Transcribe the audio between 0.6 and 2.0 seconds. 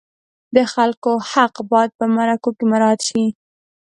خلکو حق باید